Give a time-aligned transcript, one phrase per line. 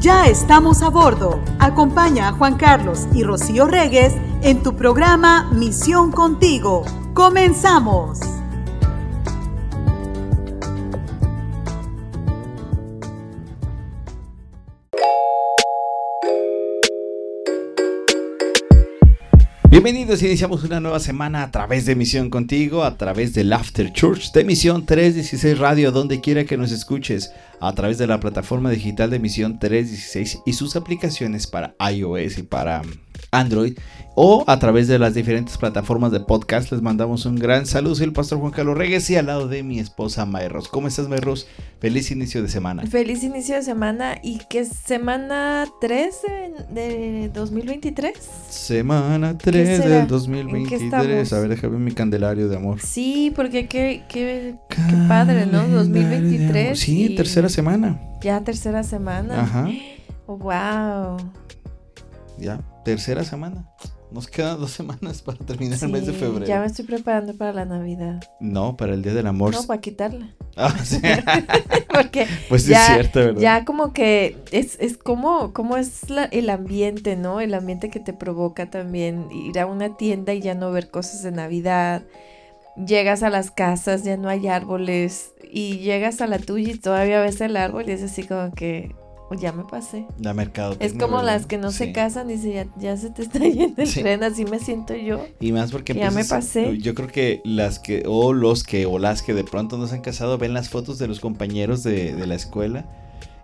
[0.00, 1.42] Ya estamos a bordo.
[1.58, 6.84] Acompaña a Juan Carlos y Rocío Regues en tu programa Misión Contigo.
[7.14, 8.20] ¡Comenzamos!
[19.70, 24.32] Bienvenidos, iniciamos una nueva semana a través de Misión Contigo, a través del After Church
[24.32, 29.10] de Misión 316 Radio, donde quiera que nos escuches, a través de la plataforma digital
[29.10, 32.82] de Misión 316 y sus aplicaciones para iOS y para
[33.30, 33.76] Android
[34.18, 36.72] o a través de las diferentes plataformas de podcast.
[36.72, 37.94] Les mandamos un gran saludo.
[37.94, 40.68] Soy el pastor Juan Carlos Regues y al lado de mi esposa Mayros.
[40.68, 41.46] ¿Cómo estás, Mayros?
[41.80, 42.86] Feliz inicio de semana.
[42.86, 46.16] Feliz inicio de semana y que semana 3
[46.70, 48.16] de 2023.
[48.48, 51.32] Semana 3 del 2023.
[51.34, 52.80] A ver, déjame mi candelario de amor.
[52.80, 55.68] Sí, porque qué, qué, qué padre, ¿no?
[55.68, 56.78] 2023.
[56.78, 58.00] Sí, tercera semana.
[58.22, 59.42] Ya tercera semana.
[59.42, 59.68] Ajá.
[60.24, 61.18] Oh, wow.
[62.38, 63.68] Ya, tercera semana.
[64.12, 66.46] Nos quedan dos semanas para terminar el mes de febrero.
[66.46, 68.22] Ya me estoy preparando para la Navidad.
[68.40, 69.52] No, para el Día del Amor.
[69.52, 70.28] No, para quitarla.
[70.56, 71.00] Ah, sí.
[71.92, 73.40] Porque pues ya, es cierto, ¿verdad?
[73.40, 77.40] ya como que es, es como, como es la- el ambiente, ¿no?
[77.40, 81.24] El ambiente que te provoca también ir a una tienda y ya no ver cosas
[81.24, 82.02] de Navidad.
[82.76, 85.32] Llegas a las casas, ya no hay árboles.
[85.50, 88.94] Y llegas a la tuya y todavía ves el árbol y es así como que
[89.00, 89.05] "Oh,
[89.40, 90.06] ya me pasé.
[90.20, 90.76] La mercado.
[90.78, 93.82] Es como las que no se casan y dice, ya, ya se te está yendo
[93.82, 94.00] el Sí.
[94.02, 95.24] tren, así me siento yo.
[95.40, 96.78] Y más porque Ya me pasé.
[96.78, 99.96] Yo creo que las que, o los que, o las que de pronto no se
[99.96, 102.84] han casado, ven las fotos de los compañeros de, de la escuela.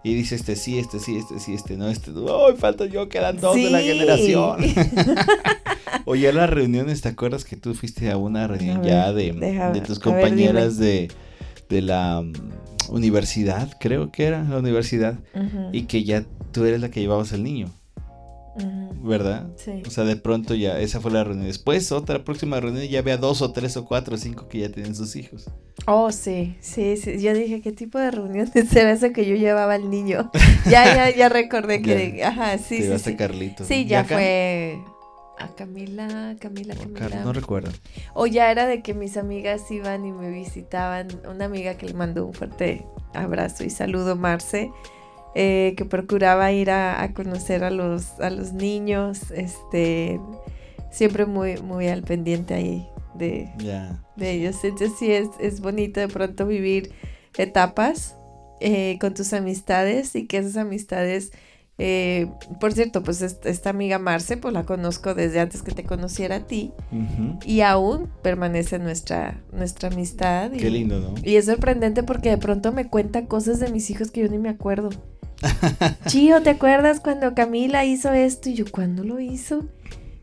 [0.04, 2.10] Y dice este sí, este sí, este sí, este no, este.
[2.10, 3.08] ¡Ay, falta yo!
[3.08, 3.86] Quedan dos de la Sí.
[3.86, 4.56] generación.
[6.04, 9.12] o ya las reuniones, ¿te acuerdas que tú fuiste a una reunión A ver, ya
[9.12, 11.08] de, deja- de tus ver, compañeras de,
[11.68, 12.22] de la
[12.92, 13.68] universidad?
[13.80, 15.18] Creo que era la universidad.
[15.72, 17.68] Y que ya tú eres la que llevabas al niño,
[19.02, 19.48] ¿verdad?
[19.56, 19.82] Sí.
[19.86, 21.46] O sea, de pronto ya, esa fue la reunión.
[21.46, 24.68] Después, otra próxima reunión, ya había dos o tres o cuatro o cinco que ya
[24.68, 25.48] tienen sus hijos.
[25.86, 27.20] Oh, sí, sí, sí.
[27.20, 30.30] Yo dije, ¿qué tipo de reuniones era esa que yo llevaba al niño?
[30.70, 32.28] ya, ya, ya recordé que, Ya.
[32.28, 33.16] ajá, sí, Te sí, sí.
[33.16, 33.66] Carlitos.
[33.66, 34.16] Sí, ya acá?
[34.16, 34.78] fue
[35.38, 37.22] a Camila, Camila, Camila.
[37.24, 37.70] No recuerdo.
[38.14, 41.08] O ya era de que mis amigas iban y me visitaban.
[41.28, 44.70] Una amiga que le mandó un fuerte abrazo y saludo, Marce,
[45.34, 49.30] eh, que procuraba ir a, a conocer a los, a los niños.
[49.30, 50.20] Este,
[50.90, 53.50] siempre muy, muy al pendiente ahí de,
[54.16, 54.62] de ellos.
[54.62, 56.92] Entonces sí es, es bonito de pronto vivir
[57.36, 58.14] etapas
[58.60, 61.32] eh, con tus amistades y que esas amistades,
[61.78, 62.28] eh,
[62.60, 66.36] por cierto, pues est- esta amiga Marce, pues la conozco desde antes que te conociera
[66.36, 66.72] a ti
[67.44, 70.52] y aún permanece nuestra, nuestra amistad.
[70.52, 71.14] Y, Qué lindo, ¿no?
[71.24, 74.38] y es sorprendente porque de pronto me cuenta cosas de mis hijos que yo ni
[74.38, 74.90] me acuerdo.
[76.06, 78.48] Chío, ¿te acuerdas cuando Camila hizo esto?
[78.50, 79.64] Y yo, ¿cuándo lo hizo?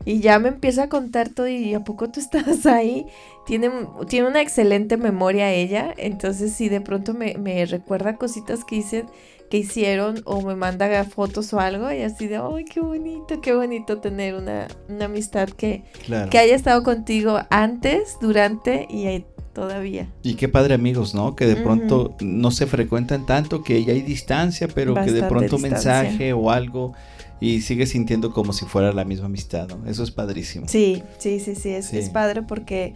[0.06, 3.06] Y ya me empieza a contar todo y ¿a poco tú estabas ahí?
[3.46, 3.70] Tiene,
[4.08, 9.04] tiene una excelente memoria ella, entonces si de pronto me, me recuerda cositas que, hice,
[9.50, 13.52] que hicieron o me manda fotos o algo y así de, ¡ay, qué bonito, qué
[13.52, 16.30] bonito tener una, una amistad que, Claro.
[16.30, 20.08] que haya estado contigo antes, durante y todavía.
[20.22, 21.34] Y qué padre amigos, ¿no?
[21.34, 25.56] Que de pronto no se frecuentan tanto, que ya hay distancia, pero que de pronto
[25.56, 26.92] un mensaje o algo
[27.40, 29.90] y sigue sintiendo como si fuera la misma amistad, ¿no?
[29.90, 30.68] Eso es padrísimo.
[30.68, 31.98] Sí, sí, sí, sí, es, Sí.
[31.98, 32.94] es padre porque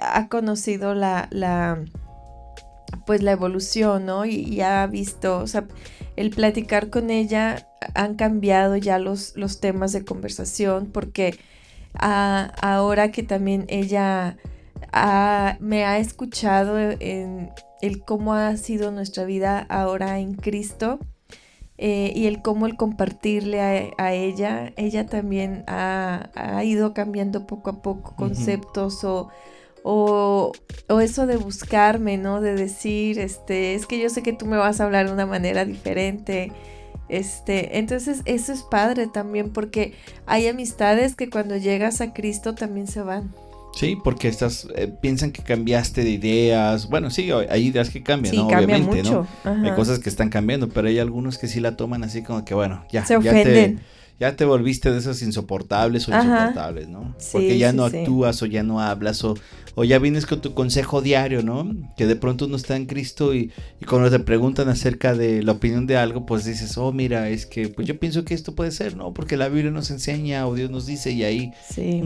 [0.00, 1.80] ha conocido la, la,
[3.06, 4.24] pues la evolución, ¿no?
[4.24, 5.66] Y, y ha visto, o sea,
[6.16, 11.38] el platicar con ella han cambiado ya los, los temas de conversación porque
[11.94, 14.36] ah, ahora que también ella
[15.60, 17.50] me ha escuchado en
[17.82, 20.98] el cómo ha sido nuestra vida ahora en Cristo,
[21.78, 27.46] eh, y el cómo el compartirle a, a ella, ella también ha, ha ido cambiando
[27.46, 29.28] poco a poco conceptos o,
[29.88, 30.52] o,
[30.88, 32.40] o eso de buscarme, ¿no?
[32.40, 35.26] De decir, este, es que yo sé que tú me vas a hablar de una
[35.26, 36.50] manera diferente.
[37.08, 39.94] Este, entonces eso es padre también porque
[40.26, 43.32] hay amistades que cuando llegas a Cristo también se van.
[43.74, 46.88] Sí, porque estás, eh, piensan que cambiaste de ideas.
[46.88, 48.48] Bueno, sí, hay ideas que cambian, Sí, ¿no?
[48.48, 49.26] cambia Obviamente, mucho.
[49.44, 49.62] ¿no?
[49.62, 52.54] Hay cosas que están cambiando, pero hay algunos que sí la toman así como que,
[52.54, 53.04] bueno, ya.
[53.04, 53.76] se ya te-
[54.18, 57.14] ya te volviste de esas insoportables o insoportables, ¿no?
[57.32, 59.34] Porque ya no actúas o ya no hablas o,
[59.78, 61.70] o ya vienes con tu consejo diario, ¿no?
[61.98, 65.52] Que de pronto uno está en Cristo y, y, cuando te preguntan acerca de la
[65.52, 68.70] opinión de algo, pues dices, oh, mira, es que pues yo pienso que esto puede
[68.70, 69.12] ser, ¿no?
[69.12, 72.00] Porque la Biblia nos enseña o Dios nos dice y ahí, sí.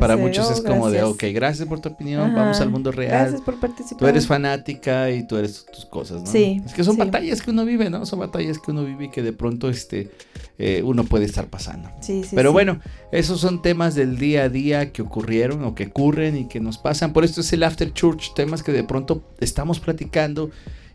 [0.00, 3.10] para muchos es como de, ok, gracias por tu opinión, vamos al mundo real.
[3.10, 3.98] Gracias por participar.
[3.98, 6.26] Tú eres fanática y tú eres tus cosas, ¿no?
[6.26, 6.62] Sí.
[6.64, 8.06] Es que son batallas que uno vive, ¿no?
[8.06, 10.10] Son batallas que uno vive y que de pronto este,
[10.58, 11.90] eh, uno puede estar pasando.
[12.00, 12.80] Sí, sí, Pero bueno,
[13.12, 16.78] esos son temas del día a día que ocurrieron o que ocurren y que nos
[16.78, 17.12] pasan.
[17.12, 20.50] Por esto es el After Church, temas que de pronto estamos platicando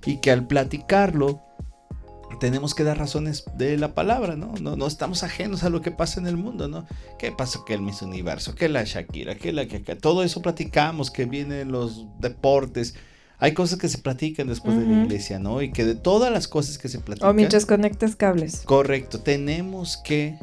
[0.05, 1.41] y que al platicarlo
[2.39, 4.53] tenemos que dar razones de la palabra, ¿no?
[4.59, 6.85] No, no estamos ajenos a lo que pasa en el mundo, ¿no?
[7.17, 8.55] ¿Qué pasó que el Miss Universo?
[8.55, 9.35] ¿Qué la Shakira?
[9.35, 12.95] ¿Qué la que Todo eso platicamos, que vienen los deportes.
[13.37, 15.61] Hay cosas que se platican después de la iglesia, ¿no?
[15.61, 17.29] Y que de todas las cosas que se platican.
[17.29, 18.61] O mientras conectas cables.
[18.65, 20.39] Correcto, tenemos que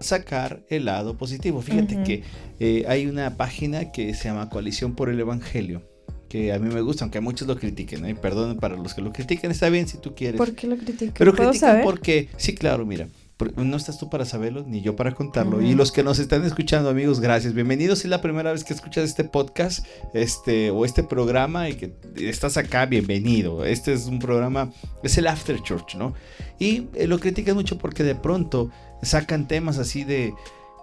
[0.00, 1.62] sacar el lado positivo.
[1.62, 2.22] Fíjate que
[2.60, 5.82] eh, hay una página que se llama Coalición por el Evangelio,
[6.28, 8.14] que a mí me gusta, aunque muchos lo critiquen, ¿eh?
[8.14, 10.38] perdón para los que lo critiquen, está bien si tú quieres.
[10.38, 11.14] ¿Por qué lo critican?
[11.16, 13.08] Pero critican porque, sí, claro, mira,
[13.56, 15.60] no estás tú para saberlo, ni yo para contarlo.
[15.60, 17.52] Y los que nos están escuchando, amigos, gracias.
[17.52, 19.84] Bienvenidos si es la primera vez que escuchas este podcast
[20.14, 23.64] este, o este programa y que estás acá, bienvenido.
[23.66, 24.72] Este es un programa,
[25.02, 26.14] es el After Church, ¿no?
[26.58, 28.70] Y eh, lo critican mucho porque de pronto
[29.02, 30.34] sacan temas así de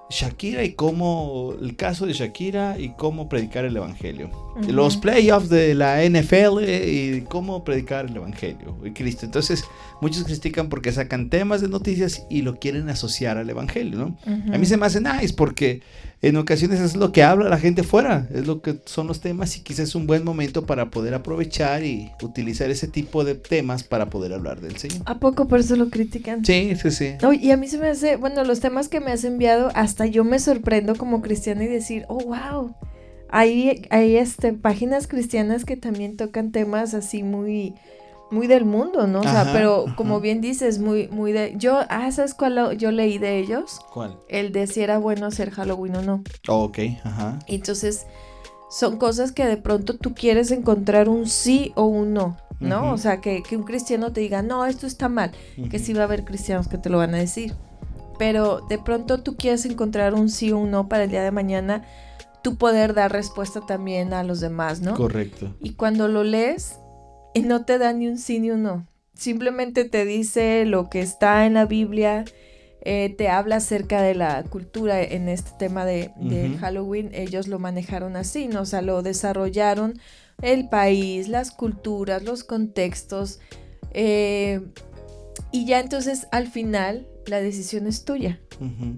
[0.10, 4.30] Shakira y cómo, el caso de Shakira y cómo predicar el Evangelio.
[4.68, 9.26] Los playoffs de la NFL y cómo predicar el Evangelio y Cristo.
[9.26, 9.64] Entonces,
[10.02, 14.18] muchos critican porque sacan temas de noticias y lo quieren asociar al Evangelio, ¿no?
[14.54, 15.82] A mí se me hace nice porque
[16.24, 19.58] en ocasiones es lo que habla la gente fuera, es lo que son los temas
[19.58, 23.84] y quizás es un buen momento para poder aprovechar y utilizar ese tipo de temas
[23.84, 25.02] para poder hablar del Señor.
[25.06, 26.46] ¿A poco por eso lo critican?
[26.46, 27.16] Sí, sí, sí.
[27.42, 30.24] y a mí se me hace, bueno, los temas que me has enviado, hasta yo
[30.24, 32.74] me sorprendo como cristiano y decir, oh, wow.
[33.28, 37.74] Hay, hay este, páginas cristianas que también tocan temas así muy
[38.34, 39.20] muy del mundo, ¿no?
[39.20, 41.54] o sea, pero como bien dices, muy, muy de.
[41.56, 43.80] Yo, ah, ¿sabes cuál yo leí de ellos?
[43.94, 44.18] ¿Cuál?
[44.28, 46.24] El de si era bueno hacer Halloween o no.
[46.48, 47.40] Oh, ok, ajá.
[47.48, 48.08] Entonces,
[48.70, 52.92] son cosas que de pronto tú quieres encontrar un sí o un no, ¿no?
[52.92, 55.32] O sea, que, un cristiano te diga, no, esto está mal,
[55.70, 57.54] que sí va a haber cristianos que te lo van a decir.
[58.18, 61.32] Pero de pronto tú quieres encontrar un sí o un no para el día de
[61.32, 61.84] mañana,
[62.42, 64.96] tú poder dar respuesta también a los demás, ¿no?
[64.96, 65.56] Correcto.
[65.62, 66.78] Y cuando lo lees,
[67.42, 68.88] no te da ni un sí ni un no.
[69.16, 72.26] Simplemente te dice lo que está en la Biblia,
[72.82, 76.12] eh, te habla acerca de la cultura en este tema de,
[76.60, 77.12] Halloween.
[77.14, 78.62] Ellos lo manejaron así, ¿no?
[78.62, 80.00] O sea, lo desarrollaron
[80.42, 83.40] el país, las culturas, los contextos.
[83.92, 84.62] Eh,
[85.52, 88.40] y ya entonces al final la decisión es tuya.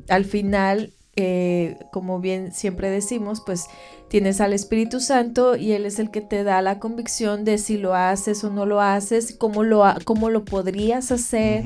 [0.09, 3.67] Al final, eh, como bien siempre decimos, pues
[4.09, 7.77] tienes al Espíritu Santo y Él es el que te da la convicción de si
[7.77, 11.63] lo haces o no lo haces, cómo lo, cómo lo podrías hacer.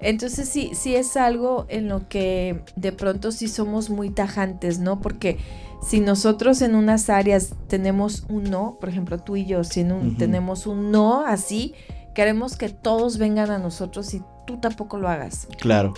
[0.00, 5.00] Entonces sí, sí es algo en lo que de pronto sí somos muy tajantes, ¿no?
[5.00, 5.38] Porque
[5.80, 9.86] si nosotros en unas áreas tenemos un no, por ejemplo tú y yo, si
[10.18, 11.74] tenemos un no así,
[12.14, 15.48] queremos que todos vengan a nosotros y tú tampoco lo hagas.
[15.60, 15.94] Claro.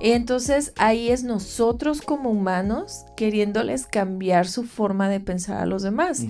[0.00, 5.82] Y entonces ahí es nosotros como humanos queriéndoles cambiar su forma de pensar a los
[5.82, 6.24] demás.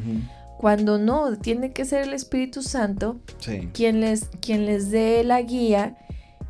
[0.59, 3.21] Cuando no, tiene que ser el Espíritu Santo
[3.73, 5.97] quien, les, quien les dé la guía.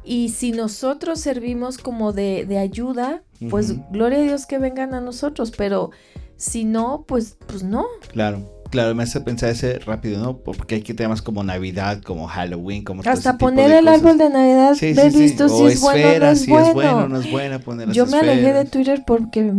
[0.05, 5.53] Y si nosotros servimos como de, ayuda, pues gloria a Dios que vengan a nosotros,
[5.57, 5.91] pero
[6.37, 7.85] si no, pues, pues no.
[8.13, 8.49] Claro.
[8.71, 10.37] Claro, me hace pensar ese rápido, ¿no?
[10.37, 14.75] Porque hay que temas como Navidad, como Halloween, como Hasta poner el árbol de Navidad,
[14.75, 17.91] sí, sí, visto si es bueno no es si es bueno no es bueno poner
[17.93, 19.53] Yo me alejé de Twitter porque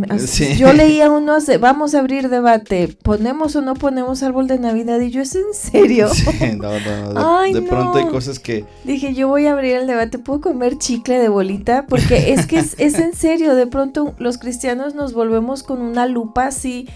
[0.58, 5.10] yo leía uno, vamos a abrir debate, ponemos o no ponemos árbol de Navidad y
[5.10, 6.10] yo, ¿es en serio?
[6.58, 7.42] no, no, no.
[7.42, 8.66] De, de pronto hay cosas que...
[8.84, 11.86] Dije, yo voy a abrir el debate, ¿puedo comer chicle de bolita?
[11.88, 16.06] Porque es que es, es en serio, de pronto los cristianos nos volvemos con una
[16.06, 16.88] lupa así,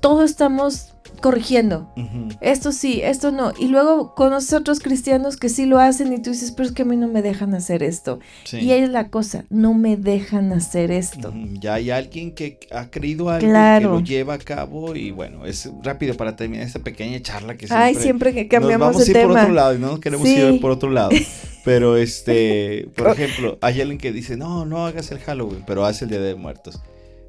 [0.00, 1.92] todos estamos corrigiendo.
[2.40, 3.52] Esto sí, esto no.
[3.58, 6.74] Y luego conoces a otros cristianos que sí lo hacen y tú dices, pero es
[6.74, 8.20] que a mí no me dejan hacer esto.
[8.52, 11.32] Y ahí es la cosa, no me dejan hacer esto.
[11.60, 15.70] Ya hay alguien que ha creído algo que lo lleva a cabo y bueno, es
[15.82, 17.84] rápido para terminar esta pequeña charla que siempre...
[17.84, 20.60] Ay, siempre que cambiamos nos vamos a ir por otro lado y no queremos ir
[20.60, 21.10] por otro lado.
[21.64, 26.04] Pero este, por ejemplo, hay alguien que dice, no, no hagas el Halloween, pero hace
[26.04, 26.80] el Día de Muertos.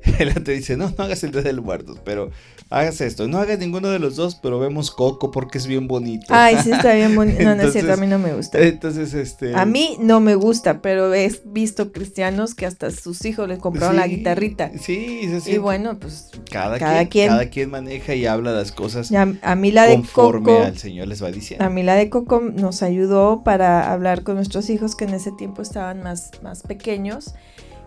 [0.20, 2.32] El te dice, no, no hagas el Día de los Muertos, pero
[2.70, 3.28] hagas esto.
[3.28, 6.28] No hagas ninguno de los dos, pero vemos Coco porque es bien bonito.
[6.30, 7.42] Ay, sí, está bien bonito.
[7.52, 8.60] No, no es cierto, a mí no me gusta.
[8.60, 9.56] Entonces, este...
[9.56, 13.96] A mí no me gusta, pero he visto cristianos que hasta sus hijos les compraron
[13.96, 14.72] la guitarrita.
[14.80, 15.52] Sí, sí, sí.
[15.52, 16.78] Y bueno, pues cada,
[17.08, 20.78] quien, Cada quien maneja y habla las cosas a, a, mí la de conforme al
[20.78, 21.66] Señor les va diciendo.
[21.66, 25.32] A mí la de Coco nos ayudó para hablar con nuestros hijos que en ese
[25.32, 27.34] tiempo estaban más, más pequeños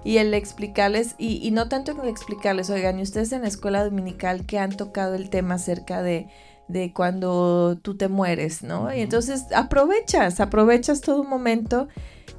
[0.05, 4.45] y el explicarles, y, no tanto el explicarles, oigan, y ustedes en la escuela dominical
[4.45, 6.29] que han tocado el tema acerca de,
[6.69, 8.95] de cuando tú te mueres, ¿no?
[8.95, 11.89] Y entonces aprovechas, aprovechas todo un momento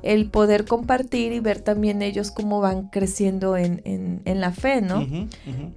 [0.03, 5.07] el poder compartir y ver también ellos cómo van creciendo en, en, la fe, ¿no?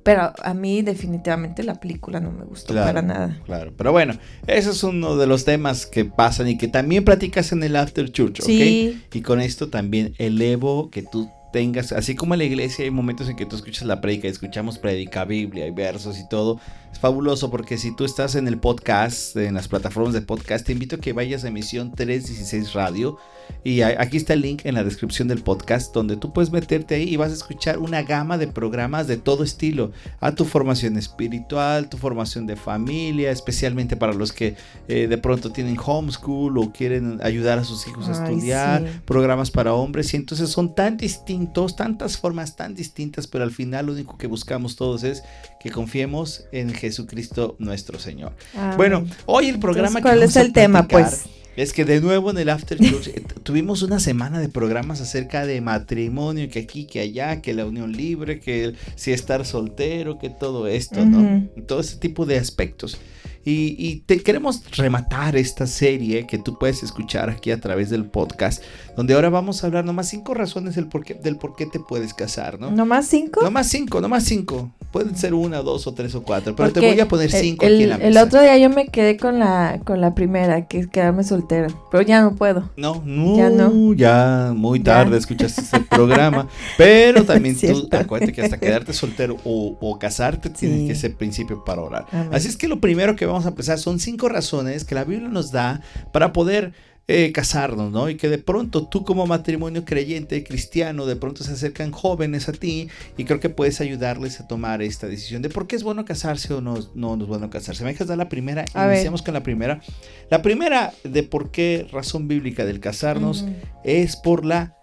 [0.02, 3.40] Pero a mí definitivamente la película no me gustó para nada.
[3.46, 7.52] Claro, pero bueno, eso es uno de los temas que pasan y que también platicas
[7.52, 8.46] en el After Church, ¿ok?
[8.46, 9.02] Sí.
[9.12, 13.28] Y con esto también elevo que tú tengas, así como en la iglesia hay momentos
[13.28, 16.60] en que tú escuchas la predica, escuchamos predica, Biblia, hay versos y todo,
[16.92, 20.72] es fabuloso porque si tú estás en el podcast, en las plataformas de podcast, te
[20.72, 23.18] invito a que vayas a emisión 316 Radio
[23.64, 27.08] y aquí está el link en la descripción del podcast donde tú puedes meterte ahí
[27.08, 29.90] y vas a escuchar una gama de programas de todo estilo.
[30.20, 35.50] A tu formación espiritual, tu formación de familia, especialmente para los que eh, de pronto
[35.50, 40.14] tienen homeschool o quieren ayudar a sus hijos a estudiar, programas para hombres.
[40.14, 44.28] Y entonces son tan distintos, tantas formas tan distintas, pero al final lo único que
[44.28, 45.22] buscamos todos es
[45.60, 48.32] que confiemos en Jesucristo nuestro Señor.
[48.76, 50.00] Bueno, hoy el programa...
[50.00, 50.88] ¿Cuál es el tema?
[50.88, 51.26] Pues
[51.58, 55.44] es que de nuevo en el After Church eh, tuvimos una semana de programas acerca
[55.44, 60.30] de matrimonio, que aquí, que allá, que la unión libre, que si estar soltero, que
[60.30, 61.48] todo esto, ¿no?
[61.66, 62.96] Todo ese tipo de aspectos.
[63.44, 68.62] Y, te queremos rematar esta serie que tú puedes escuchar aquí a través del podcast,
[68.96, 71.80] donde ahora vamos a hablar nomás cinco razones del por qué, del por qué te
[71.80, 72.70] puedes casar, ¿no?
[72.70, 73.42] ¿Nomás cinco?
[73.42, 74.74] Nomás cinco, nomás cinco.
[74.92, 77.82] Pueden ser una, dos o tres o cuatro, pero te voy a poner cinco aquí
[77.82, 78.08] en la mesa.
[78.08, 81.68] El otro día yo me quedé con la, con la primera, que es quedarme soltera,
[81.90, 82.70] pero ya no puedo.
[82.76, 83.94] No, no, ya, no.
[83.94, 89.98] ya muy tarde escuchaste este programa, pero también tú acuérdate que hasta quedarte soltero o,
[89.98, 92.06] casarte tiene que ser principio para orar.
[92.30, 95.28] Así es que lo primero que vamos a empezar, son cinco razones que la Biblia
[95.28, 95.80] nos da
[96.12, 96.72] para poder
[97.10, 98.10] eh, casarnos, ¿no?
[98.10, 102.52] Y que de pronto tú como matrimonio creyente, cristiano, de pronto se acercan jóvenes a
[102.52, 106.04] ti y creo que puedes ayudarles a tomar esta decisión de por qué es bueno
[106.04, 107.82] casarse o no, no, es bueno casarse.
[107.82, 108.66] ¿Me dejas dar la primera?
[108.74, 109.80] Iniciamos con la primera.
[110.28, 113.46] La primera de por qué razón bíblica del casarnos
[113.84, 114.76] es por la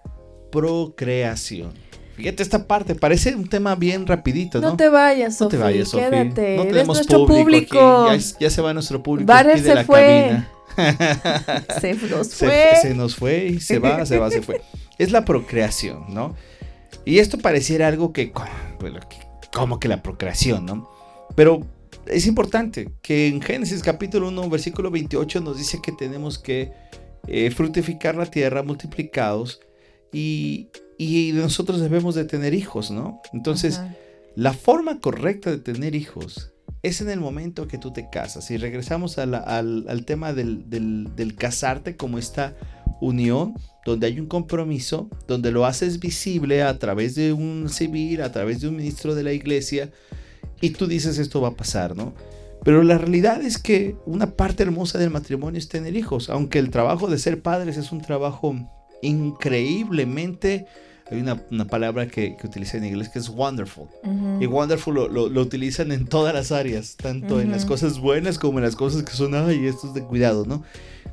[0.51, 1.73] procreación.
[2.15, 4.72] Fíjate esta parte, parece un tema bien rapidito, ¿no?
[4.72, 5.60] No te vayas, Sofía.
[5.60, 5.91] No te vayas.
[5.91, 6.55] Quédate.
[6.55, 8.07] No tenemos nuestro público.
[8.39, 10.43] Ya, se va nuestro público aquí de la fue.
[11.81, 12.72] se nos fue.
[12.81, 14.62] Se, nos fue y se va, se va, se fue.
[14.98, 16.36] Es la procreación, ¿no?
[17.03, 18.31] Y esto pareciera algo que,
[19.53, 20.89] como que la procreación, ¿no?
[21.36, 21.62] Pero
[22.07, 26.72] es importante que en Génesis capítulo 1, versículo 28 nos dice que tenemos que
[27.27, 29.60] eh, fructificar la tierra, multiplicados
[30.13, 33.21] y, y nosotros debemos de tener hijos, ¿no?
[33.33, 33.81] Entonces,
[34.35, 38.51] la forma correcta de tener hijos es en el momento que tú te casas.
[38.51, 42.55] Y regresamos al, tema del, del, casarte como esta
[43.01, 48.31] unión, donde hay un compromiso, donde lo haces visible a través de un civil, a
[48.31, 49.91] través de un ministro de la iglesia,
[50.61, 52.13] y tú dices esto va a pasar, ¿no?
[52.63, 56.71] Pero la realidad es que una parte hermosa del matrimonio es tener hijos, aunque el
[56.71, 58.55] trabajo de ser padres es un trabajo
[59.01, 60.67] increíblemente
[61.11, 63.87] hay una, palabra que, que utiliza en inglés que es wonderful.
[64.39, 68.65] Y wonderful lo, utilizan en todas las áreas, tanto en las cosas buenas como en
[68.65, 70.63] las cosas que son, ay, esto es de cuidado, ¿no?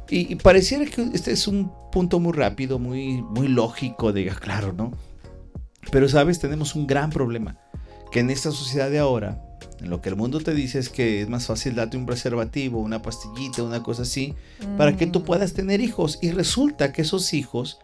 [0.09, 4.93] Y, pareciera que este es un punto muy rápido, muy, muy lógico, diga, claro, ¿no?
[5.91, 6.39] Pero, ¿sabes?
[6.39, 7.59] Tenemos un gran problema.
[8.11, 9.43] Que en esta sociedad de ahora,
[9.81, 13.03] lo que el mundo te dice es que es más fácil darte un preservativo, una
[13.03, 14.35] pastillita, una cosa así,
[14.77, 15.25] para que tú mm.
[15.25, 16.19] puedas tener hijos.
[16.23, 17.79] Y resulta que esos hijos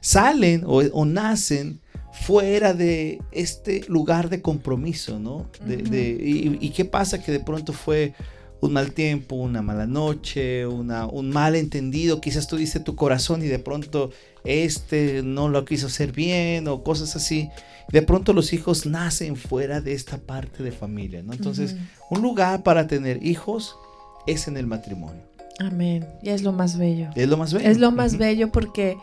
[0.00, 1.80] salen o, nacen
[2.12, 5.50] fuera de este lugar de compromiso, ¿no?
[5.66, 7.22] y, qué pasa?
[7.22, 8.14] Que de pronto fue
[8.60, 13.42] un mal tiempo, una mala noche, una, un mal entendido, quizás tú dices tu corazón
[13.42, 14.10] y de pronto
[14.44, 17.50] este no lo quiso hacer bien o cosas así.
[17.90, 21.32] De pronto los hijos nacen fuera de esta parte de familia, ¿no?
[21.32, 21.76] Entonces,
[22.10, 23.76] un lugar para tener hijos
[24.26, 25.22] es en el matrimonio.
[25.60, 26.06] Amén.
[26.22, 27.10] Y es lo más bello.
[27.14, 27.68] Es lo más bello.
[27.68, 28.96] Es lo más bello porque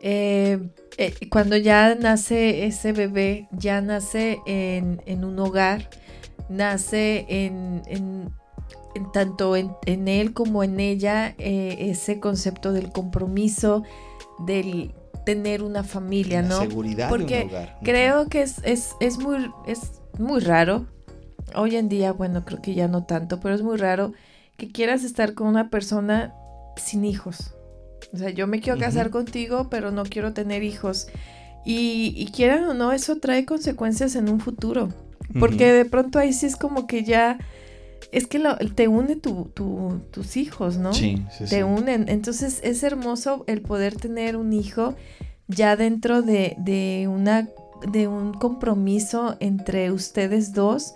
[0.00, 0.58] eh,
[0.98, 5.88] eh, cuando ya nace ese bebé, ya nace en, un hogar,
[6.48, 8.30] nace en,
[9.12, 13.82] tanto en, él como en ella eh, ese concepto del compromiso,
[14.46, 14.92] del
[15.24, 16.60] tener una familia, La ¿no?
[16.60, 17.78] seguridad Porque de un hogar.
[17.82, 20.86] Creo que es, es, es, muy, es muy raro.
[21.54, 24.12] Hoy en día, bueno, creo que ya no tanto, pero es muy raro
[24.56, 26.34] que quieras estar con una persona
[26.76, 27.54] sin hijos.
[28.12, 31.08] O sea, yo me quiero casar contigo, pero no quiero tener hijos.
[31.64, 34.90] Y, y quieran o no, eso trae consecuencias en un futuro.
[35.40, 37.38] Porque de pronto ahí sí es como que ya...
[38.12, 40.92] Es que lo- te une tu, tu- tus hijos, ¿no?
[40.92, 41.50] Sí, sí, sí.
[41.56, 42.08] te unen.
[42.08, 44.94] Entonces es hermoso el poder tener un hijo
[45.48, 47.48] ya dentro de, de una
[47.90, 50.94] de un compromiso entre ustedes dos,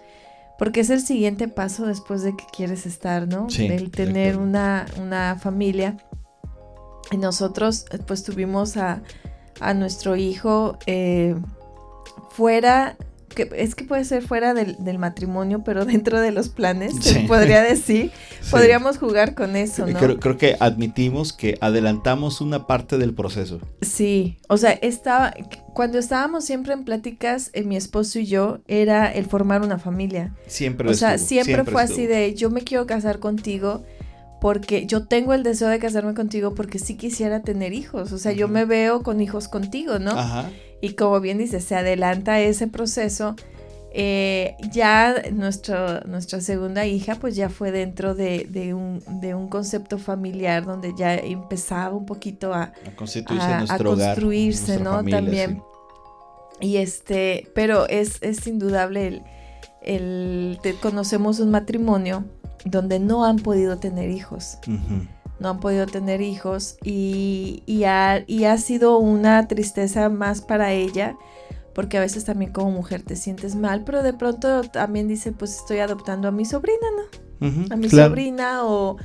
[0.58, 3.50] porque es el siguiente paso después de que quieres estar, ¿no?
[3.50, 5.96] Sí, el tener una, una familia.
[7.10, 9.02] Y nosotros pues tuvimos a,
[9.60, 11.34] a nuestro hijo eh,
[12.30, 12.96] fuera,
[13.46, 17.20] que es que puede ser fuera del, del matrimonio, pero dentro de los planes, se
[17.20, 17.26] Sí.
[17.28, 18.10] podría decir.
[18.40, 18.52] Sí.
[18.52, 19.98] Podríamos jugar con eso, ¿no?
[19.98, 23.60] Creo, creo que admitimos que adelantamos una parte del proceso.
[23.82, 25.34] Sí, o sea, estaba,
[25.74, 30.34] cuando estábamos siempre en pláticas, eh, mi esposo y yo, era el formar una familia.
[30.46, 33.82] Siempre O sea, estuvo, siempre, fue así de, yo me quiero casar contigo
[34.40, 38.12] porque yo tengo el deseo de casarme contigo porque sí quisiera tener hijos.
[38.12, 40.12] O sea, yo me veo con hijos contigo, ¿no?
[40.12, 40.48] Ajá.
[40.80, 43.34] Y como bien dice, se adelanta ese proceso.
[43.90, 49.48] Eh, ya nuestro, nuestra segunda hija pues ya fue dentro de, de un, de un
[49.48, 54.08] concepto familiar donde ya empezaba un poquito a, A constituirse a, a nuestro hogar.
[54.14, 54.92] construirse, ¿no?
[54.92, 55.62] familia, También.
[56.60, 59.22] Y este, pero es, es indudable el,
[59.82, 62.24] el te- conocemos un matrimonio
[62.66, 64.58] donde no han podido tener hijos.
[64.66, 65.06] Ujú.
[65.40, 70.72] No han podido tener hijos y, y, ha, y ha sido una tristeza más para
[70.72, 71.16] ella,
[71.74, 75.56] porque a veces también como mujer te sientes mal, pero de pronto también dice, pues
[75.56, 77.48] estoy adoptando a mi sobrina, ¿no?
[77.70, 78.10] A mi claro.
[78.10, 78.96] sobrina o,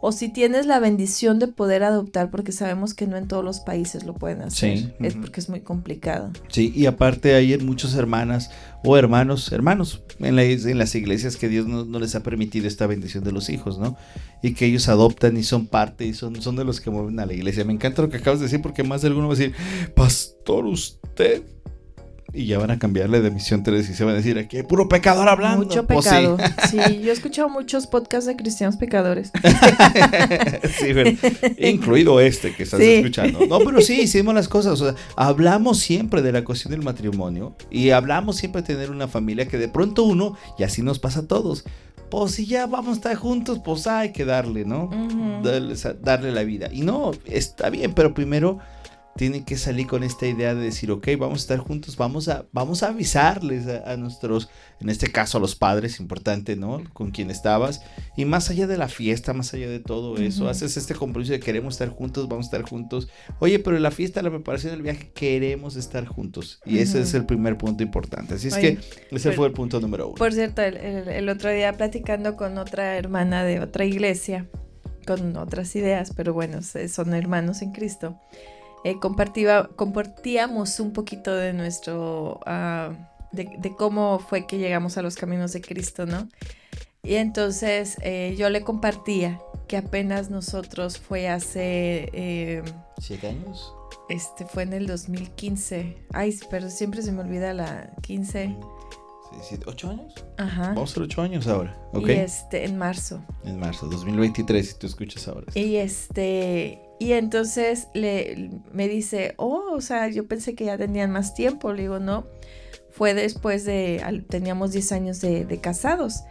[0.00, 3.60] o si tienes la bendición de poder adoptar, porque sabemos que no en todos los
[3.60, 6.30] países lo pueden hacer, Sí, es porque es muy complicado.
[6.48, 8.50] Sí, y aparte hay muchas hermanas
[8.84, 12.68] o hermanos, hermanos en, la- en las iglesias que Dios no, no les ha permitido
[12.68, 13.96] esta bendición de los hijos, ¿no?
[14.42, 17.26] Y que ellos adoptan y son parte y son, son de los que mueven a
[17.26, 17.64] la iglesia.
[17.64, 19.54] Me encanta lo que acabas de decir porque más de alguno va a decir,
[19.94, 21.42] pastor, usted...
[22.32, 24.62] Y ya van a cambiarle de misión 3 y se van a decir, aquí hay
[24.62, 25.64] puro pecador hablando.
[25.64, 26.10] Mucho Pues sí.
[26.10, 26.36] pecado.
[26.70, 26.76] sí.
[27.00, 29.32] yo he escuchado muchos podcasts de cristianos pecadores.
[30.78, 31.10] sí, pero
[31.58, 32.86] incluido este que estás Sí.
[32.96, 33.46] escuchando.
[33.46, 34.80] No, pero sí, hicimos las cosas.
[34.80, 39.08] O sea, hablamos siempre de la cuestión del matrimonio y hablamos siempre de tener una
[39.08, 41.64] familia que de pronto uno, y así nos pasa a todos,
[42.10, 44.90] pues si ya vamos a estar juntos, pues hay que darle, ¿no?
[45.42, 46.68] Darle, darle la vida.
[46.72, 48.58] Y no, está bien, pero primero
[49.18, 52.46] tienen que salir con esta idea de decir, ok, vamos a estar juntos, vamos a,
[52.52, 54.48] vamos a avisarles a, a nuestros,
[54.80, 56.82] en este caso a los padres, importante, ¿no?
[56.94, 57.82] Con quien estabas.
[58.16, 61.40] Y más allá de la fiesta, más allá de todo eso, haces este compromiso de
[61.40, 63.08] queremos estar juntos, vamos a estar juntos.
[63.40, 66.60] Oye, pero en la fiesta, la preparación del viaje, queremos estar juntos.
[66.64, 68.34] Y ese es el primer punto importante.
[68.34, 68.78] Así es Oye,
[69.10, 70.14] que ese fue el punto número uno.
[70.14, 74.46] Por cierto, el, el- el otro día platicando con otra hermana de otra iglesia,
[75.06, 78.20] con otras ideas, pero bueno, son hermanos en Cristo,
[78.84, 82.92] eh, compartía- compartíamos un poquito de nuestro, ah,
[83.32, 86.28] de, de cómo fue que llegamos a los caminos de Cristo, ¿no?
[87.02, 92.62] Y entonces eh, yo le compartía que apenas nosotros fue hace, eh,
[92.98, 93.72] ¿Siete años?
[94.08, 98.56] este fue en el 2015, ay, pero siempre se me olvida la 15,
[99.30, 100.14] Sí, siete, ¿Ocho años?
[100.38, 100.68] ajá.
[100.68, 102.08] Vamos a ser ocho años ahora, ¿ok?
[102.08, 103.20] Y este, en marzo.
[103.44, 105.46] En marzo 2023, si tú escuchas ahora.
[105.54, 111.10] Y este, y entonces le, me dice, oh, o sea, yo pensé que ya tenían
[111.10, 111.72] más tiempo.
[111.72, 112.26] Le digo, no,
[112.90, 116.22] fue después de, al- teníamos 10 años de, de casados.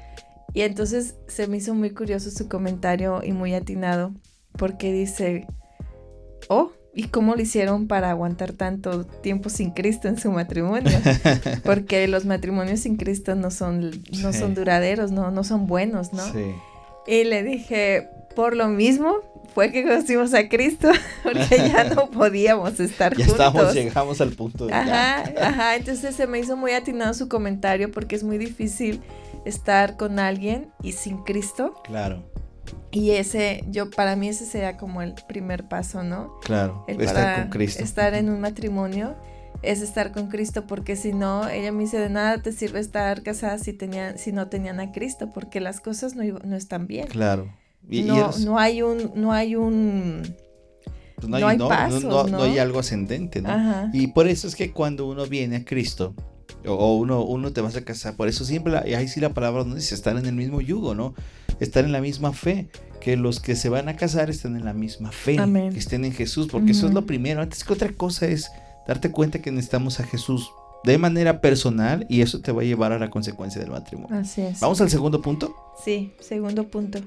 [0.54, 4.14] Y entonces se me hizo muy curioso su comentario y muy atinado,
[4.58, 5.46] porque dice,
[6.50, 10.98] oh, ¿y cómo lo hicieron para aguantar tanto tiempo sin Cristo en su matrimonio?
[11.64, 14.40] Porque los matrimonios sin Cristo no son, no Sí.
[14.40, 16.24] son duraderos, no, no son buenos, ¿no?
[16.34, 16.54] Sí.
[17.06, 19.16] Y le dije, por lo mismo
[19.56, 20.90] fue que conocimos a Cristo,
[21.24, 23.48] porque ya no podíamos estar Ya juntos.
[23.48, 24.74] estamos, llegamos al punto de.
[24.74, 29.02] Ajá, ajá, entonces se me hizo muy atinado su comentario porque es muy difícil
[29.44, 31.82] estar con alguien y sin Cristo.
[31.84, 32.30] Claro,
[32.92, 36.40] Y ese, yo, para mí ese sería como el primer paso, ¿no?
[36.44, 36.86] claro.
[36.88, 37.84] El estar para con Cristo.
[37.84, 39.16] Estar en un matrimonio
[39.64, 43.24] es estar con Cristo, porque si no, ella me dice, de nada te sirve estar
[43.24, 47.08] casada si, tenían, si no tenían a Cristo, porque las cosas no, no están bien.
[47.08, 47.52] Claro.
[47.90, 50.36] Y, y no, eres- no hay un, no hay un,
[51.16, 53.50] pues no hay no, pasos, no- hay algo ascendente, ¿no?
[53.50, 56.14] ajá, Y por eso es que cuando uno viene a Cristo,
[56.66, 59.20] o, o uno, uno te vas a casar, por eso siempre, la- y ahí sí
[59.20, 61.14] la palabra no dice estar en el mismo yugo, ¿no?
[61.60, 62.70] estar en la misma fe.
[63.02, 65.72] Que los que se van a casar estén en la misma fe, Amén.
[65.72, 67.42] que estén en Jesús, porque eso es lo primero.
[67.42, 68.52] Antes que otra cosa es
[68.88, 70.50] darte cuenta que necesitamos a Jesús
[70.84, 74.18] de manera personal y eso te va a llevar a la consecuencia del matrimonio.
[74.20, 74.60] Así es.
[74.60, 75.56] Vamos al segundo punto.
[75.84, 77.00] Sí, segundo punto.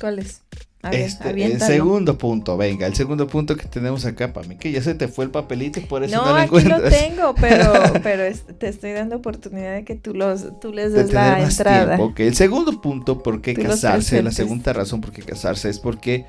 [0.00, 0.42] ¿Cuál es?
[0.82, 4.56] A ver, Este, el segundo punto, venga, el segundo punto que tenemos acá para mí,
[4.58, 6.82] que ya se te fue el papelito y por eso no, No, lo aquí lo
[6.82, 11.04] tengo, pero, pero es- te estoy dando oportunidad de que tú, los, tú les de
[11.04, 11.96] des la entrada.
[11.96, 12.04] tiempo.
[12.12, 15.78] Ok, el segundo punto, por qué Tú casarse, la segunda razón por qué casarse es
[15.78, 16.26] porque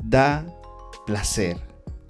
[0.00, 0.46] da
[1.04, 1.56] placer.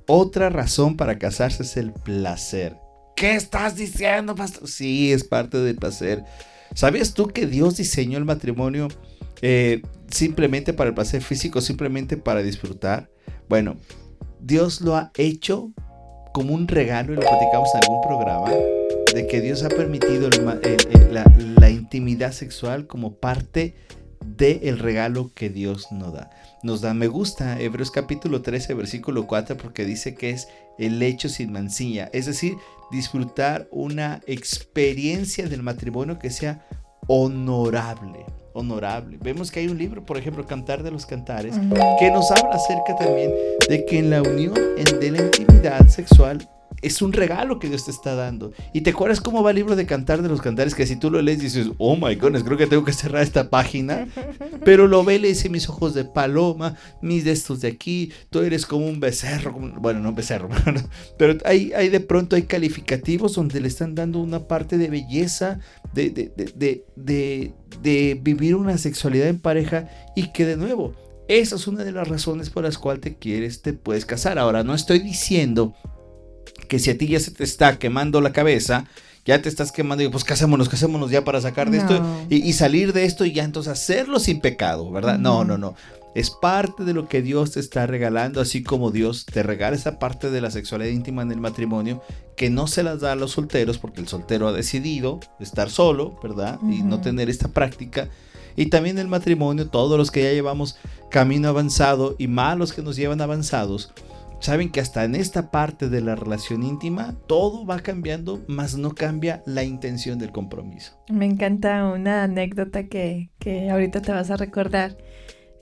[0.06, 2.76] Otra razón para casarse es el placer.
[3.16, 4.68] ¿Qué estás diciendo, pastor?
[4.68, 6.22] Sí, es parte del placer.
[6.74, 8.88] ¿Sabías tú que Dios diseñó el matrimonio
[9.42, 13.08] eh, simplemente para el placer físico, simplemente para disfrutar?
[13.48, 13.76] Bueno,
[14.40, 15.72] Dios lo ha hecho
[16.34, 18.50] como un regalo y lo platicamos en algún programa
[19.14, 23.74] de que Dios ha permitido el- el- la, intimidad sexual como parte
[24.26, 26.30] del regalo que Dios nos da.
[26.62, 30.48] Nos da, me gusta Hebreos capítulo 13, versículo 4, porque dice que es
[30.78, 32.56] el hecho sin mancilla, es decir,
[32.90, 36.64] disfrutar una experiencia del matrimonio que sea
[37.08, 39.18] honorable, honorable.
[39.20, 41.56] Vemos que hay un libro, por ejemplo, Cantar de los Cantares,
[41.98, 43.32] que nos habla acerca también
[43.68, 46.48] de que en la unión en- de la intimidad sexual
[46.82, 48.52] es un regalo que Dios te está dando.
[48.72, 51.10] Y te acuerdas cómo va el libro de Cantar de los Cantares, que si tú
[51.10, 54.06] lo lees dices, oh my goodness, creo que tengo que cerrar esta página.
[54.64, 58.12] Pero lo ve y le dice, mis ojos de paloma, mis de estos de aquí,
[58.30, 60.48] tú eres como un becerro, bueno, no becerro,
[61.18, 65.60] pero hay, hay de pronto hay calificativos donde le están dando una parte de belleza,
[65.94, 70.94] de, de, de, de- de vivir una sexualidad en pareja y que de nuevo,
[71.28, 74.38] esa es una de las razones por las cuales te quieres, te puedes casar.
[74.38, 75.74] Ahora, no estoy diciendo
[76.66, 78.86] que si a ti ya se te está quemando la cabeza,
[79.24, 82.00] ya te estás quemando y pues casémonos, casémonos ya para sacar de esto
[82.30, 85.18] y, y salir de esto y ya entonces hacerlo sin pecado, ¿verdad?
[85.18, 85.74] No, no, no.
[86.14, 89.98] Es parte de lo que Dios te está regalando, así como Dios te regala esa
[89.98, 92.02] parte de la sexualidad íntima en el matrimonio
[92.36, 96.18] que no se las da a los solteros porque el soltero ha decidido estar solo,
[96.22, 96.58] ¿verdad?
[96.62, 98.08] Y no tener esta práctica.
[98.56, 100.78] Y también el matrimonio, todos los que ya llevamos
[101.10, 103.92] camino avanzado y más los que nos llevan avanzados,
[104.46, 108.94] saben que hasta en esta parte de la relación íntima todo va cambiando, más no
[108.94, 110.96] cambia la intención del compromiso.
[111.10, 114.96] Me encanta una anécdota que, que ahorita te vas a recordar.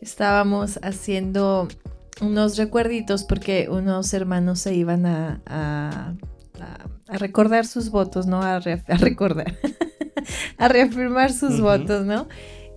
[0.00, 1.68] Estábamos haciendo
[2.20, 6.14] unos recuerditos porque unos hermanos se iban a, a-
[6.60, 8.42] a- a recordar sus votos, ¿no?
[8.42, 9.54] A, re- a recordar,
[10.58, 12.28] a reafirmar sus votos, ¿no?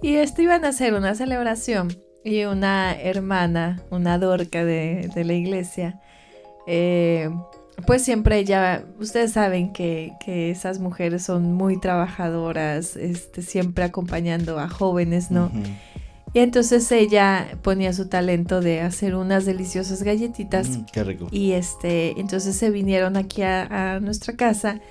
[0.01, 1.87] Y esto iban a hacer una celebración
[2.27, 5.99] y una hermana, una dorca de, de la iglesia,
[6.67, 7.29] eh,
[7.85, 14.59] pues siempre ella, ustedes saben que, que esas mujeres son muy trabajadoras, este, siempre acompañando
[14.59, 15.51] a jóvenes, ¿no?
[16.33, 21.27] Y entonces ella ponía su talento de hacer unas deliciosas galletitas Mm, qué rico.
[21.31, 24.81] y este, entonces se vinieron aquí a, a nuestra casa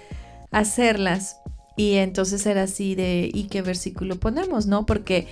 [0.50, 1.40] a hacerlas.
[1.76, 4.66] Y entonces era así de, ¿y qué versículo ponemos?
[4.66, 4.86] ¿No?
[4.86, 5.26] Porque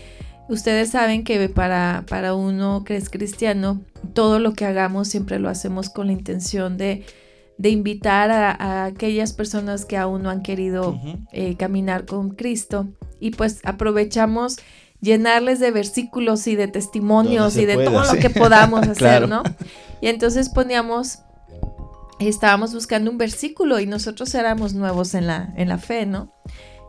[0.49, 3.81] ustedes saben que para, para uno que es cristiano,
[4.13, 7.05] todo lo que hagamos siempre lo hacemos con la intención de,
[7.59, 10.99] de invitar a, a aquellas personas que aún no han querido
[11.33, 12.89] eh, caminar con Cristo.
[13.21, 14.59] Y pues aprovechamos
[15.01, 18.17] llenarles de versículos y de testimonios y de pueda, todo sí.
[18.17, 19.27] lo que podamos hacer, Claro.
[19.27, 19.43] ¿no?
[20.01, 21.21] Y entonces poníamos,
[22.19, 26.33] estábamos buscando un versículo y nosotros éramos nuevos en la, en la fe, ¿no?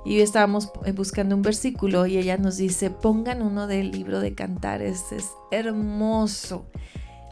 [0.06, 4.36] Y estábamos eh, buscando un versículo y ella nos dice, pongan uno del libro de
[4.36, 6.68] cantares, es hermoso.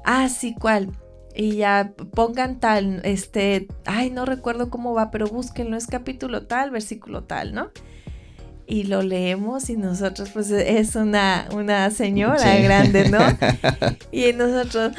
[0.03, 0.89] Ah, sí, ¿cuál?
[1.35, 6.71] Y ya pongan tal, este, ay, no recuerdo cómo va, pero búsquenlo, es capítulo tal,
[6.71, 7.69] versículo tal, ¿no?
[8.65, 12.63] Y lo leemos y nosotros, pues es una, una señora Sí.
[12.63, 13.19] grande, ¿no?
[14.11, 14.93] Y nosotros,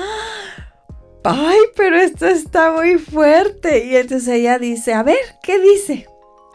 [1.24, 3.87] ay, pero esto está muy fuerte.
[3.87, 6.06] Y entonces ella dice, a ver, ¿qué dice?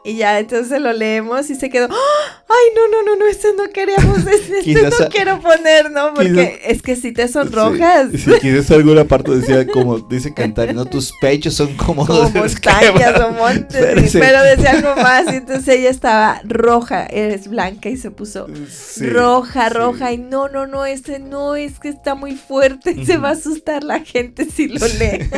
[0.03, 2.38] Y ya entonces lo leemos y se quedó, ¡Ah!
[2.49, 6.13] Ay, no, no, no, no, esto no queríamos, este, este Quizás no quiero poner, ¿no?
[6.13, 8.09] Porque quizás- es que si te sonrojas.
[8.11, 12.23] Sí, sí, quizás alguna parte decía como dice cantar, no tus pechos son como, como
[12.31, 14.17] montañas o montes, Pero sí, sí.
[14.19, 19.05] pero decía algo más y entonces ella estaba roja, eres blanca y se puso Sí,
[19.07, 19.73] roja, sí.
[19.75, 23.33] roja y no, no, no, ese no, es que está muy fuerte, se va a
[23.33, 25.29] asustar la gente si lo lee.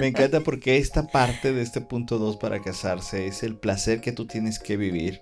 [0.00, 4.12] Me encanta porque esta parte de este punto 2 para casarse es el placer que
[4.12, 5.20] tú tienes que vivir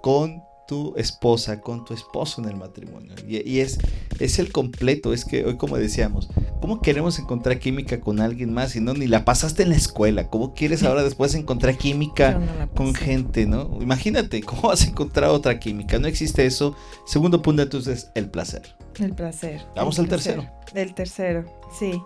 [0.00, 3.14] con tu esposa, con tu esposo en el matrimonio.
[3.26, 3.78] Y, y es,
[4.18, 6.28] es el completo, es que hoy como decíamos,
[6.60, 10.28] ¿cómo queremos encontrar química con alguien más si no ni la pasaste en la escuela?
[10.28, 12.38] ¿Cómo quieres ahora después encontrar química?
[12.38, 13.78] No con gente, ¿no?
[13.80, 15.98] Imagínate, ¿cómo vas a encontrar otra química?
[15.98, 16.76] No existe eso.
[17.06, 18.62] Segundo punto entonces, el placer.
[18.98, 19.62] El placer.
[19.74, 20.46] Vamos al tercero.
[20.74, 21.44] El tercero,
[21.78, 22.00] sí.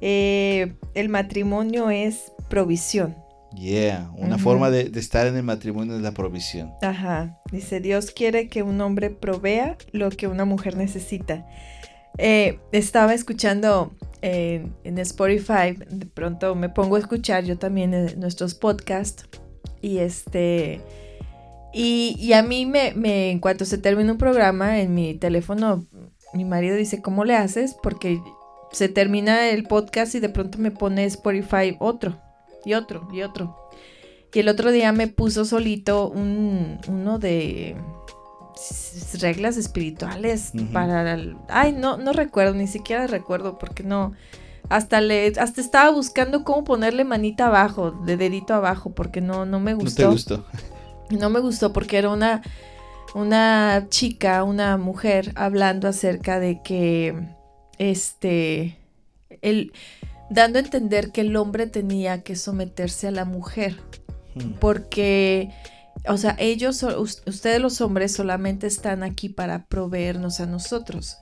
[0.00, 3.16] Eh, el matrimonio es provisión.
[3.52, 6.72] Yeah, una forma de, estar en el matrimonio es la provisión.
[6.82, 11.46] Ajá, dice, Dios quiere que un hombre provea lo que una mujer necesita.
[12.18, 18.54] Eh, estaba escuchando en Spotify, de pronto me pongo a escuchar yo también en nuestros
[18.54, 19.26] podcasts
[19.80, 20.80] y este...
[21.72, 25.86] Y, a mí me, me, en cuanto se termina un programa en mi teléfono,
[26.34, 27.76] mi marido dice, ¿cómo le haces?
[27.80, 28.20] Porque
[28.72, 32.20] se termina el podcast y de pronto me pone Spotify otro
[32.64, 33.56] y otro y otro.
[34.32, 37.76] Y el otro día me puso solito un, uno de
[39.20, 41.18] reglas espirituales para...
[41.48, 44.12] ay, no, no recuerdo, ni siquiera recuerdo porque no...
[44.68, 49.58] Hasta le, hasta estaba buscando cómo ponerle manita abajo, de dedito abajo, porque no, no
[49.58, 50.02] me gustó.
[50.02, 50.46] No te gustó.
[51.10, 52.42] No me gustó porque era una,
[53.14, 57.16] una chica, una mujer, hablando acerca de que,
[57.78, 58.78] este,
[59.42, 59.72] el,
[60.30, 63.76] dando a entender que el hombre tenía que someterse a la mujer,
[64.36, 64.52] hmm.
[64.60, 65.50] porque,
[66.08, 66.82] o sea, ellos,
[67.26, 71.18] ustedes los hombres solamente están aquí para proveernos a nosotros,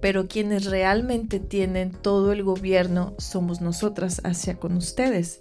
[0.00, 5.40] pero quienes realmente tienen todo el gobierno somos nosotras hacia con ustedes.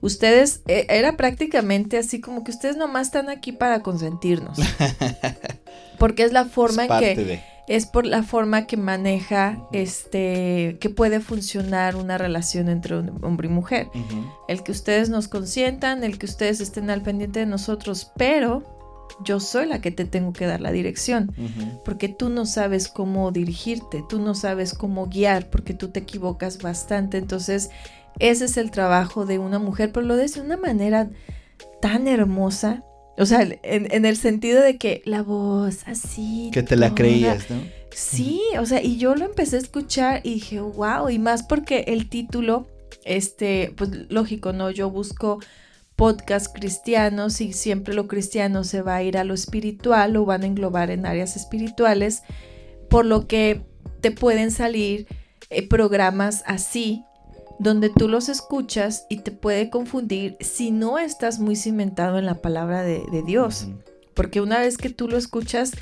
[0.00, 4.58] Ustedes, e, era prácticamente así como que ustedes nomás están aquí para consentirnos,
[6.00, 11.20] porque es la forma en que es por la forma que maneja, este, que puede
[11.20, 13.88] funcionar una relación entre un hombre y mujer.
[14.48, 18.64] El que ustedes nos consientan, el que ustedes estén al pendiente de nosotros, pero
[19.22, 21.32] yo soy la que te tengo que dar la dirección,
[21.84, 26.60] porque tú no sabes cómo dirigirte, tú no sabes cómo guiar, porque tú te equivocas
[26.60, 27.18] bastante.
[27.18, 27.70] Entonces,
[28.18, 31.08] ese es el trabajo de una mujer, pero lo de una manera
[31.80, 32.82] tan hermosa
[33.18, 36.50] o sea, en, el sentido de que la voz así.
[36.52, 37.60] Que te la creías, ¿no?
[37.92, 41.84] Sí, o sea, y yo lo empecé a escuchar y dije, wow, y más porque
[41.88, 42.68] el título,
[43.04, 44.70] este, pues lógico, ¿no?
[44.70, 45.40] Yo busco
[45.96, 50.44] podcast cristianos y siempre lo cristiano se va a ir a lo espiritual o van
[50.44, 52.22] a englobar en áreas espirituales,
[52.88, 53.62] por lo que
[54.00, 55.06] te pueden salir
[55.50, 57.04] eh, programas así
[57.60, 62.36] donde tú los escuchas y te puede confundir si no estás muy cimentado en la
[62.36, 63.68] palabra de, Dios.
[64.14, 65.72] Porque una vez que tú lo escuchas,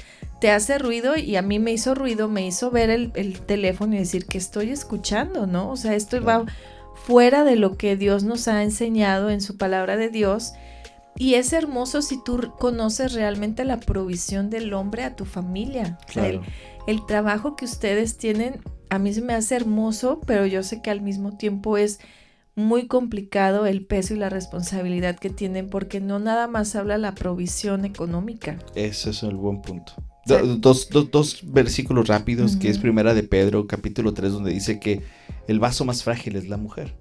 [0.40, 3.98] te hace ruido y a mí me hizo ruido, me hizo ver el, teléfono y
[3.98, 5.70] decir que estoy escuchando, ¿no?
[5.70, 6.46] O sea, esto va
[7.06, 10.54] fuera de lo que Dios nos ha enseñado en su palabra de Dios.
[11.14, 15.96] Y es hermoso si tú conoces realmente la provisión del hombre a tu familia.
[16.88, 20.90] el, trabajo que ustedes tienen a mí se me hace hermoso, pero yo sé que
[20.90, 22.00] al mismo tiempo es
[22.54, 27.14] muy complicado el peso y la responsabilidad que tienen porque no nada más habla la
[27.14, 28.58] provisión económica.
[28.74, 29.92] Ese es el buen punto.
[30.26, 35.02] dos, dos, versículos rápidos, que es primera de Pedro, capítulo 3, donde dice que
[35.46, 36.96] el vaso más frágil es la mujer.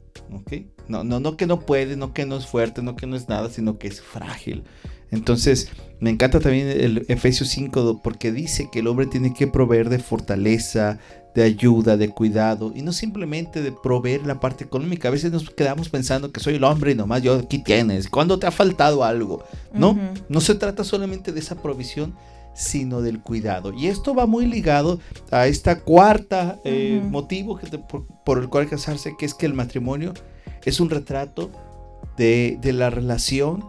[0.87, 3.27] No, no, no que no puede, no que no es fuerte, no que no es
[3.27, 4.63] nada, sino que es frágil.
[5.11, 5.69] Entonces,
[5.99, 9.99] me encanta también el Efesios 5 porque dice que el hombre tiene que proveer de
[9.99, 10.99] fortaleza,
[11.37, 15.07] de ayuda, de cuidado y no simplemente de proveer la parte económica.
[15.07, 18.09] A veces nos quedamos pensando que soy el hombre y nomás yo aquí tienes.
[18.09, 19.43] cuando te ha faltado algo?
[19.71, 19.95] No,
[20.29, 22.15] no se trata solamente de esa provisión,
[22.55, 23.71] sino del cuidado.
[23.71, 27.67] Y esto va muy ligado a esta cuarta eh, motivo que
[28.25, 30.15] por, el cual casarse, que es que el matrimonio
[30.65, 31.51] es un retrato
[32.17, 33.63] de, de la relación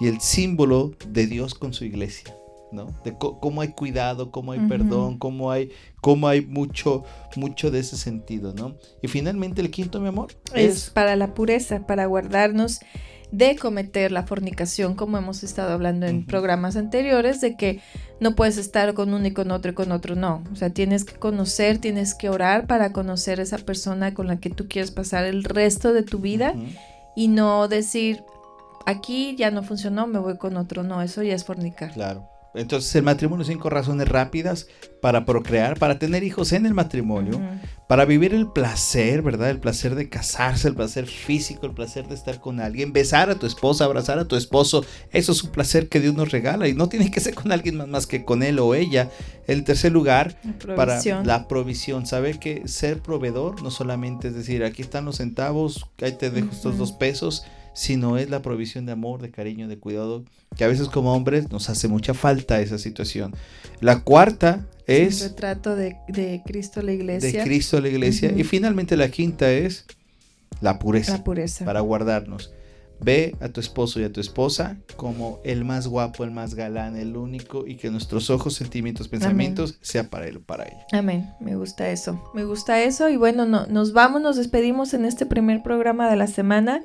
[0.00, 2.34] y el símbolo de Dios con su iglesia.
[2.72, 2.88] ¿No?
[3.04, 7.04] De cómo hay cuidado, cómo hay perdón, cómo hay, cómo hay mucho,
[7.36, 8.76] mucho de ese sentido, ¿no?
[9.02, 10.34] Y finalmente el quinto, mi amor.
[10.54, 12.80] Es, para la pureza, para guardarnos
[13.32, 17.80] de cometer la fornicación, como hemos estado hablando en programas anteriores, de que
[18.20, 20.44] no puedes estar con uno y con otro y con otro, no.
[20.52, 24.50] O sea, tienes que conocer, tienes que orar para conocer esa persona con la que
[24.50, 26.54] tú quieres pasar el resto de tu vida
[27.16, 28.22] y no decir,
[28.84, 31.92] aquí ya no funcionó, me voy con otro, no, eso ya es fornicar.
[31.92, 32.28] Claro.
[32.54, 34.66] Entonces el matrimonio, cinco razones rápidas
[35.00, 37.40] para procrear, para tener hijos en el matrimonio,
[37.88, 39.50] para vivir el placer, ¿verdad?
[39.50, 43.34] El placer de casarse, el placer físico, el placer de estar con alguien, besar a
[43.34, 44.84] tu esposa, abrazar a tu esposo.
[45.10, 47.76] Eso es un placer que Dios nos regala y no tiene que ser con alguien
[47.76, 49.10] más, más que con él o ella.
[49.46, 50.38] El tercer lugar,
[50.76, 52.06] para la provisión.
[52.06, 56.48] Saber que ser proveedor no solamente es decir, aquí están los centavos, ahí te dejo
[56.52, 60.24] estos dos pesos sino es la provisión de amor, de cariño, de cuidado,
[60.56, 63.34] que a veces como hombres nos hace mucha falta esa situación.
[63.80, 65.22] La cuarta es...
[65.22, 67.40] El retrato de, Cristo a la iglesia.
[67.40, 68.32] De Cristo a la iglesia.
[68.36, 69.86] Y finalmente la quinta es
[70.60, 71.12] la pureza.
[71.18, 71.64] La pureza.
[71.64, 72.52] Para guardarnos.
[73.04, 76.96] Ve a tu esposo y a tu esposa como el más guapo, el más galán,
[76.96, 80.86] el único y que nuestros ojos, sentimientos, pensamientos sea para él o para ella.
[80.92, 81.30] Amén.
[81.40, 82.22] Me gusta eso.
[82.32, 83.08] Me gusta eso.
[83.08, 86.82] Y bueno, no, nos vamos, nos despedimos en este primer programa de la semana.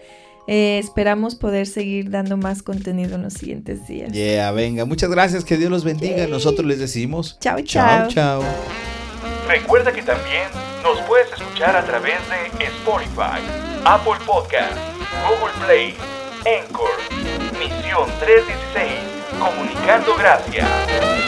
[0.48, 4.12] Eh, esperamos poder seguir dando más contenido en los siguientes días.
[4.14, 4.86] Yeah, venga.
[4.86, 5.44] Muchas gracias.
[5.44, 6.26] Que Dios los bendiga.
[6.28, 7.38] Nosotros les decimos.
[7.40, 8.08] Chao, chao.
[8.08, 8.44] Chao, chao.
[9.48, 10.48] Recuerda que también
[10.84, 13.42] nos puedes escuchar a través de Spotify,
[13.86, 14.74] Apple Podcast,
[15.28, 15.96] Google Play,
[16.46, 16.90] Anchor,
[17.60, 21.27] Misión 316, Comunicando Gracias.